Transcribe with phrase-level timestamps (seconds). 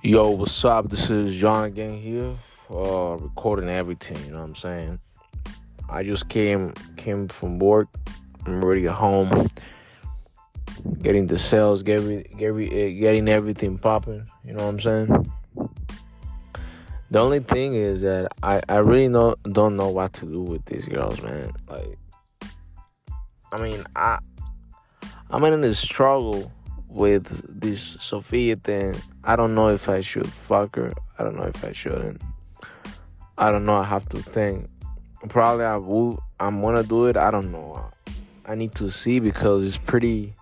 [0.00, 0.88] Yo, what's up?
[0.88, 2.36] This is John again here,
[2.70, 4.16] uh, recording everything.
[4.24, 5.00] You know what I'm saying?
[5.90, 7.88] I just came came from work.
[8.44, 9.48] I'm already at home,
[11.02, 14.28] getting the sales, getting getting eh, everything popping.
[14.44, 15.32] You know what I'm saying?
[17.10, 20.64] The only thing is that I I really know don't know what to do with
[20.66, 21.52] these girls, man.
[21.68, 21.98] Like,
[23.50, 24.20] I mean, I
[25.28, 26.52] I'm in this struggle
[26.96, 28.96] with this Sophia thing.
[29.22, 30.94] I don't know if I should fuck her.
[31.18, 32.22] I don't know if I shouldn't.
[33.36, 33.76] I don't know.
[33.76, 34.70] I have to think.
[35.28, 36.22] Probably I will.
[36.40, 37.18] I'm gonna do it.
[37.18, 37.90] I don't know.
[38.46, 40.34] I need to see because it's pretty.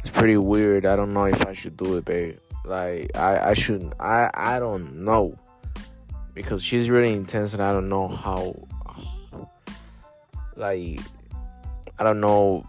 [0.00, 0.86] It's pretty weird.
[0.86, 2.38] I don't know if I should do it, babe.
[2.64, 3.92] Like I, I shouldn't.
[4.00, 5.38] I, I don't know
[6.32, 8.56] because she's really intense, and I don't know how.
[10.56, 11.00] Like,
[11.98, 12.66] I don't know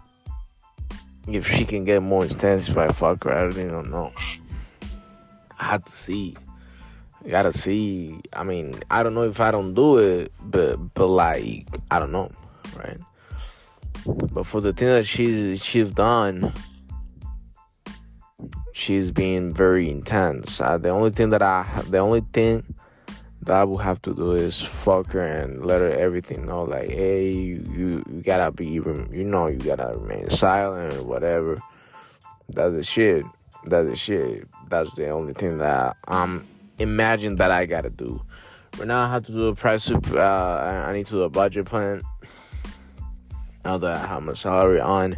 [1.26, 4.12] if she can get more intense fuck her, I don't even know.
[5.58, 6.36] I have to see.
[7.24, 8.20] I gotta see.
[8.32, 12.12] I mean, I don't know if I don't do it, but but like I don't
[12.12, 12.30] know,
[12.76, 12.98] right?
[14.06, 16.52] But for the thing that she's she's done,
[18.72, 20.60] she's been very intense.
[20.60, 22.74] Uh, the only thing that I the only thing
[23.44, 26.90] that I will have to do is fuck her and let her everything know, like,
[26.90, 31.58] hey, you, you, gotta be, even you know, you gotta remain silent or whatever.
[32.48, 33.24] That's the shit.
[33.64, 34.48] That's the shit.
[34.68, 36.46] That's the only thing that I'm
[36.78, 38.22] imagine that I gotta do.
[38.78, 39.90] Right now, I have to do a price.
[39.90, 42.02] Uh, I need to do a budget plan.
[43.64, 45.16] Now that I have my salary on,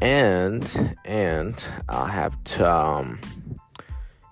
[0.00, 3.20] and and I have to, um,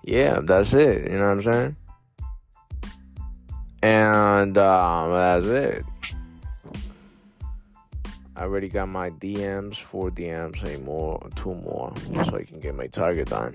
[0.03, 1.11] yeah, that's it.
[1.11, 1.75] You know what I'm saying?
[3.81, 5.85] And um, that's it.
[8.35, 12.73] I already got my DMs, four DMs, any more, two more, so I can get
[12.73, 13.53] my target done.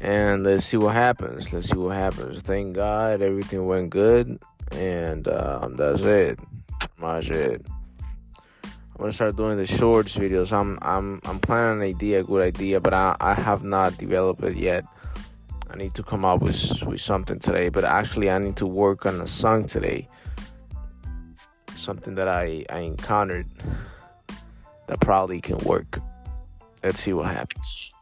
[0.00, 1.52] And let's see what happens.
[1.52, 2.42] Let's see what happens.
[2.42, 4.40] Thank God everything went good,
[4.72, 6.40] and um, that's it.
[6.98, 7.64] Much it.
[8.64, 10.52] I'm gonna start doing the shorts videos.
[10.52, 14.42] I'm I'm I'm planning an idea, a good idea, but I I have not developed
[14.42, 14.84] it yet.
[15.72, 19.06] I need to come up with with something today, but actually I need to work
[19.06, 20.06] on a song today.
[21.74, 23.46] Something that I I encountered
[24.86, 25.98] that probably can work.
[26.84, 27.92] Let's see what happens.